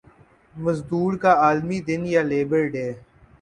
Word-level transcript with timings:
مزدور 0.55 1.17
کا 1.23 1.31
عالمی 1.43 1.79
دن 1.87 2.01
یا 2.05 2.21
لیبر 2.23 2.61
ڈے 2.73 2.87